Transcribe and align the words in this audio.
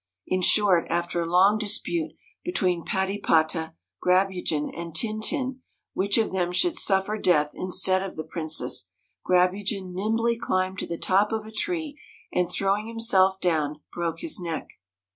In 0.25 0.41
short, 0.41 0.87
after 0.89 1.21
a 1.21 1.27
long 1.29 1.59
dispute 1.59 2.13
between 2.43 2.83
Patypata, 2.83 3.75
Grabugeon, 4.01 4.71
and 4.75 4.95
Tintin, 4.95 5.59
which 5.93 6.17
of 6.17 6.31
them 6.31 6.51
should 6.51 6.75
suffer 6.75 7.19
death 7.19 7.51
instead 7.53 8.01
of 8.01 8.15
the 8.15 8.23
princess, 8.23 8.89
Grabugeon 9.23 9.93
nimbly 9.93 10.39
climbed 10.39 10.79
to 10.79 10.87
the 10.87 10.97
top 10.97 11.31
of 11.31 11.45
a 11.45 11.51
tree, 11.51 11.99
and 12.33 12.49
throwing 12.49 12.87
himself 12.87 13.39
down, 13.39 13.81
broke 13.91 14.21
his 14.21 14.39
neck. 14.39 14.69